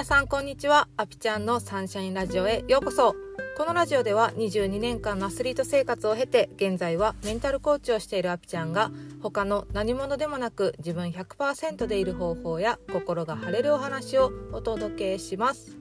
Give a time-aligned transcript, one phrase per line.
[0.00, 0.88] 皆さんこんにちは。
[0.96, 3.14] アピちゃんのサンシャインラジオへようこそ。
[3.58, 8.90] このラジオでは22年間のアスリート生活を経て現在はメンタルコーチをしているアピちゃんが
[9.22, 15.76] 他の何者でもなく自分100%でいる方法や心が晴れるお話をお届けします。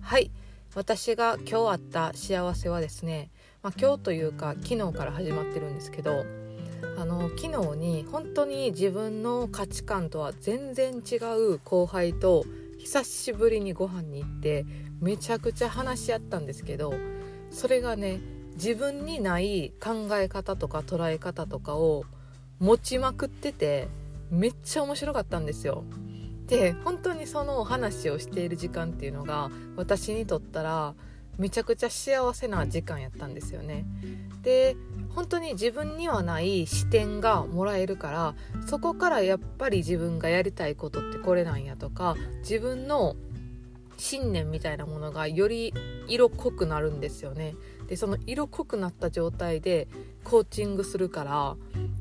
[0.00, 0.32] はい。
[0.74, 3.30] 私が今日あった幸せはですね、
[3.62, 6.24] まあ、今日というか昨日から始まってるんですけど
[6.98, 12.44] あの昨日に本当に自分の価値観とは全然違う後輩と
[12.82, 14.66] 久しぶりにご飯に行って
[15.00, 16.92] めちゃくちゃ話し合ったんですけど
[17.50, 18.20] それがね
[18.54, 22.04] 自分にない考え方とか捉え方とかを
[22.58, 23.88] 持ちまくってて
[24.30, 25.84] めっちゃ面白かったんですよ。
[26.46, 30.94] で本当にそのお話をしている時間っていうのが私にとったら
[31.42, 33.84] めちゃくちゃ幸せな時間やったんですよね。
[34.42, 34.76] で
[35.16, 38.34] 本当に自分にはない視点がもらえるから
[38.66, 43.16] そこからやっぱり自分がやりたいことってこれなんやとか自分の
[43.98, 45.74] 信念みたいなものがより
[46.06, 47.56] 色濃くなるんですよね。
[47.88, 49.88] でその色濃くなった状態で
[50.22, 51.56] コーチングするから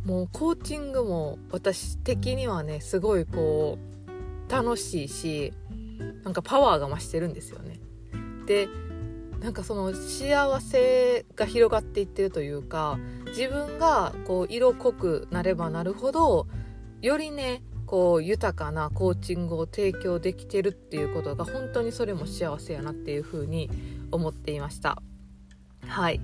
[0.05, 3.79] もうコーチングも私的にはねすごいこ
[4.47, 5.51] う楽しいし
[6.23, 7.79] なんかパワーが増してるんですよね。
[8.45, 8.67] で
[9.41, 16.47] なんかその幸せが広がっていってるというか自分がこう色濃くなればなるほど
[17.01, 23.69] よりねこう豊かなコーチングを提供できてるっていうことが本当にそれも幸せやなっていうふうに
[24.11, 25.01] 思っていました。
[25.87, 26.21] はい。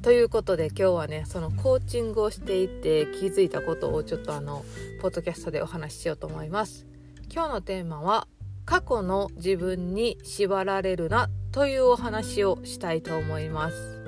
[0.00, 4.64] ということで今日はねそのコーチングをしていて気づいたことをちょっとあの
[5.02, 6.86] ポッドキャストでお話ししようと思います。
[7.30, 8.28] 今日のテーマは
[8.64, 11.28] 過去の自分に縛られるな
[11.58, 14.00] というお話をしたいと思います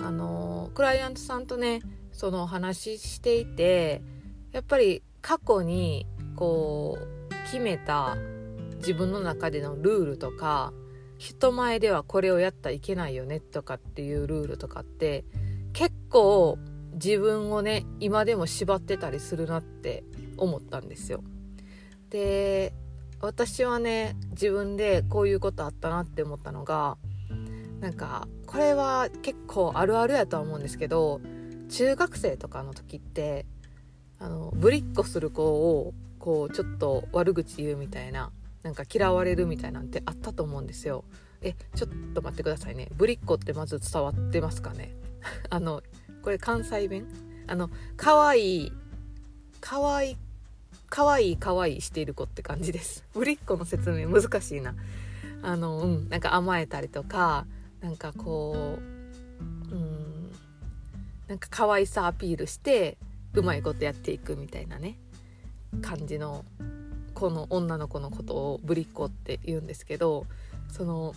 [0.00, 1.80] あのクライアントさんとね
[2.12, 4.00] そのお話ししていて
[4.52, 8.16] やっぱり過去にこう決めた
[8.76, 10.72] 自分の中でのルールとか
[11.18, 15.24] 人前ではこれをやったらいけないよねとかっていうルールとかって
[15.72, 16.58] 結構
[16.92, 20.04] 自分をね今でも縛ってたりするなって
[20.36, 21.24] 思ったんですよ。
[22.08, 22.72] で
[23.22, 26.96] 私はね自分でこういうことあったなって思ったのが
[27.80, 31.20] なんかこれは結構あるあるやとは思うんですけど
[31.70, 33.46] 中学生とかの時って
[34.18, 38.30] あのぶりっ子する子をこうちょっと悪口言うみたいな
[38.62, 41.04] なんか嫌われるみたいなんてあったと思うんですよ。
[41.40, 42.88] えちょっと待ってくださいね。
[42.94, 44.94] ぶりっ子ってまず伝わってますかね？
[45.50, 45.82] あの
[46.22, 47.08] これ関西弁？
[47.48, 48.72] あの可愛い
[49.60, 50.16] 可愛い
[50.92, 54.74] 可愛い可愛いしている子って感じです ぶりっ子の説明難しいな
[55.40, 57.46] あのうんなんか甘えたりとか
[57.80, 60.30] なんかこううん
[61.28, 62.98] なんか可愛さアピールして
[63.32, 64.98] うまいことやっていくみたいなね
[65.80, 66.44] 感じの
[67.14, 70.26] この女の子のことをぶりっ子って言うんですけど
[70.70, 71.14] その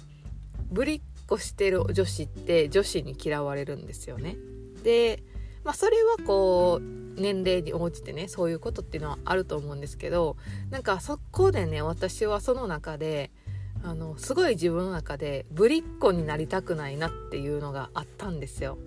[0.71, 4.37] ぶりっ子してる女子って女子に嫌われるんですよね。
[4.83, 5.21] で
[5.65, 10.37] まあそれはこう年齢に応じてねそういうことっていうのはあると思うんですけど
[10.69, 13.31] なんかそこでね私はその中で
[13.83, 18.77] あのすごい自分の中でぶりっ子になりたくないなっていうのがあったんですよ。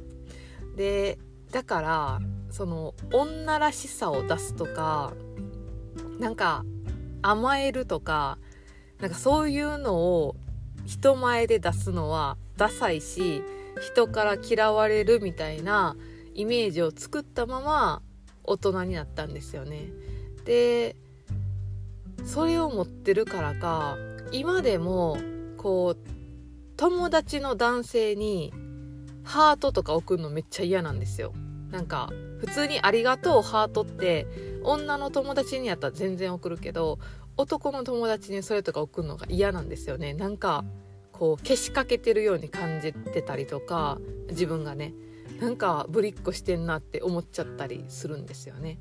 [0.76, 1.18] で
[1.50, 5.12] だからその女らしさを出すとか
[6.18, 6.64] なんか
[7.22, 8.38] 甘えるとか
[9.00, 10.36] なんかそういうのを
[10.84, 13.42] 人前で出すのはダサいし
[13.80, 15.96] 人から嫌われるみたいな
[16.38, 18.00] イメージを作ったまま
[18.44, 19.88] 大人になったんですよね。
[20.44, 20.94] で
[22.24, 23.96] それを持ってるからか
[24.30, 25.18] 今でも
[25.56, 26.08] こう
[26.76, 28.52] 友達の男性に
[29.24, 31.34] ハートとか送るのめっちゃ嫌なんですよ。
[31.72, 34.28] なんか普通に「ありがとうハート」って
[34.62, 37.00] 女の友達にやったら全然送るけど
[37.36, 40.14] 男の友達にそれとか送るのが嫌なんですよね。
[40.14, 40.64] なんか
[41.10, 43.98] こうけしかけてるように感じてたりとか
[44.30, 44.94] 自分がね
[45.40, 48.78] なんかぶりっ子してんなって思っちゃったりするんですよね。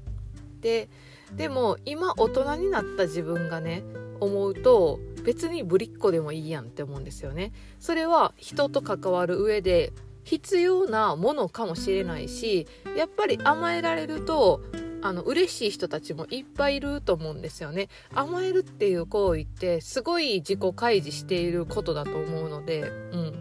[0.62, 0.90] で
[1.36, 3.84] でも今大人になった自分がね
[4.20, 7.52] 思うと別にぶりっ子でもいいやんって思うんですよね。
[7.80, 9.94] それは人と関わる上で
[10.24, 12.68] 必要なものかもしれないし
[12.98, 14.62] やっぱり甘えられると
[15.02, 23.34] あの嬉しい人たちもいっぱいいると思うんですよね甘えるっていう行為ってすごい自己開示していることだと思うのでうん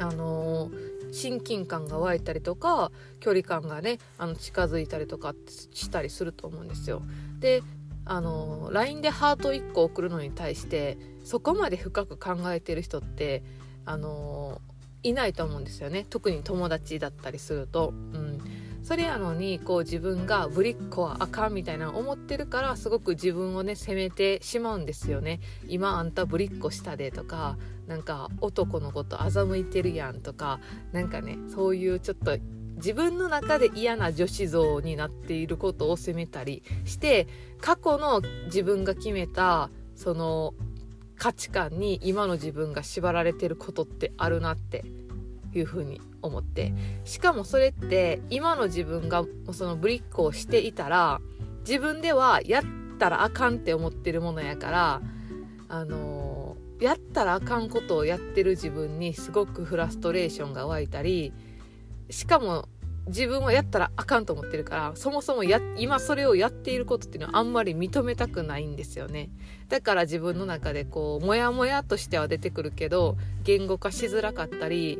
[0.00, 2.90] あのー親近感が湧いたりとか
[3.20, 5.34] 距離感がねあの近づいたりとか
[5.72, 7.02] したりすると思うんですよ。
[7.38, 7.62] で
[8.04, 13.42] あの LINE でハート1個送るのに対してそこまで深く考えてる人って
[13.84, 14.60] あの
[15.02, 17.90] いないと思うんですよね特に友達だったりすると。
[17.90, 25.40] うんそれやのにこう自分がぶりっ子はあかんみたいな思ってるからすごく自分をね責めてしまうんですよね。
[25.68, 27.56] 今あんたぶりっ子したでとか
[27.86, 30.60] なんか男のこと欺いてるやんとか
[30.92, 32.38] なんかねそういうちょっと
[32.76, 37.28] 自分の中で嫌な女子像になっていることを責めたりして
[37.60, 40.54] 過去の自分が決めたその
[41.16, 44.84] 価値観に今の自分が縛られてることってあるなって
[45.54, 46.72] いうふうに思って。
[47.04, 51.20] しかもそれって今の自分がそのぶりっ子をしていたら
[51.66, 52.64] 自分ではやっ
[52.98, 55.02] たらあかんって思ってるものやから
[55.68, 61.32] あのー、やったらあかんことをやってる自分にすごくフラストレーションが湧いたり
[62.10, 62.68] しかも
[63.06, 69.30] 自分はやったらあかんと思ってるからそもそもや今それをやっていることっていうのはあんまり認めたくないんですよね。
[69.68, 74.98] だから自分の中でこうモヤモヤとしては出てくるけど言語化しづらかったり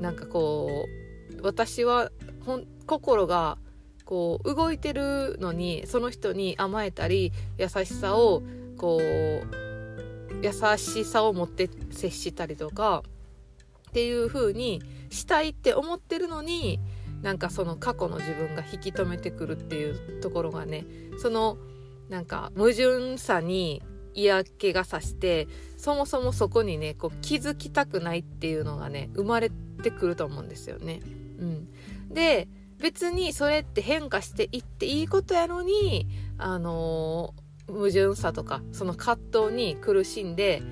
[0.00, 2.10] なんかこう私は
[2.44, 3.58] ほん心が
[4.04, 8.42] こう動いてるのにその人に甘えたり優しさを
[8.76, 9.60] こう
[10.42, 13.02] 優しさを持って接したりとか
[13.90, 16.80] っていう風にしたいって思ってるのに
[17.22, 20.86] なんかその過去の自分が引き止めてくるっていうところがね
[21.18, 21.58] その
[22.08, 23.82] なんか矛盾さに
[24.14, 25.46] 嫌気がさして
[25.76, 29.50] そもそもそこにねこう気づきたくないっていうのがね生まれ
[29.82, 31.00] てくると思うんですよね。
[31.38, 31.68] うん、
[32.12, 36.08] で別にそれって変化していっていいことやのに
[36.38, 40.62] あのー、矛盾さとかその葛藤に苦しんで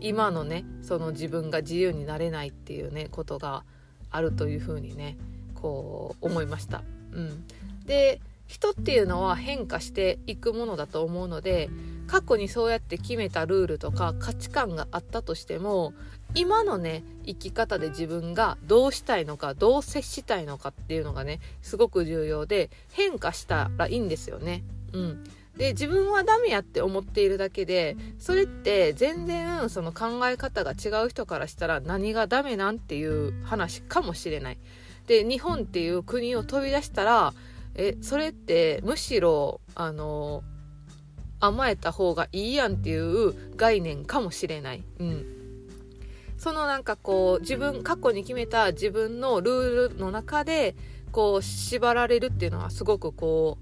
[0.00, 3.64] 今のねその自分が自由になれないっていうねことが
[4.10, 5.18] あるというふうにね
[5.60, 6.82] こう思いました。
[7.12, 7.44] うん、
[7.84, 11.68] で人っていうのは変化していくものだと思うので
[12.06, 15.92] 過去にそうやって決めたルールとか価値観があったとしても
[16.34, 24.64] 今のね生き方で自分がどうしたいのかどう接したいのかっていうのがねすごく重要で変化したらいいんですよね。
[24.94, 25.24] うん、
[25.58, 34.58] で自分はダメやって思っているだけでそれって全然その考え方が違う人からしたら何がダメなんていう話かもしれない。
[35.08, 37.34] で日本っていう国を飛び出したら
[37.74, 40.44] えそれってむしろあの
[41.40, 44.84] 甘えた方がいいやんっていう概念かもしれない。
[45.00, 45.34] うん
[46.36, 50.76] そのなんかこう自分過去に決めた自分のルールの中で
[51.10, 53.58] こう縛られるっていうのはすごくこ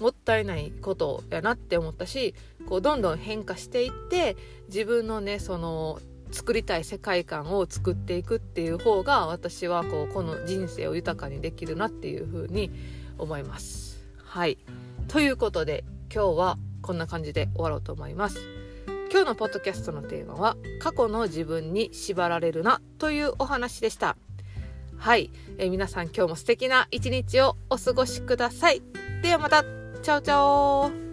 [0.00, 2.34] うもったいないことやなって思ったし
[2.68, 6.00] こうどんどん変化していって自分のねその
[6.36, 12.70] 作りたい世界観を作っていくっていう方が私はこうこの人生を豊かにできるなっていうふうに
[13.16, 14.04] 思います。
[14.18, 14.58] はい
[15.08, 15.82] ということで
[16.14, 18.38] 今日はこんな感じで終わろうと思います。
[19.10, 24.18] 今日のポッドキャストのテーマは過去の自分に縛られるなというお話でした。
[24.98, 28.82] はい、えー、皆さん今日も素敵な一日をお過ごしください。
[29.22, 29.64] ではまた、
[30.02, 31.05] チャオチャオ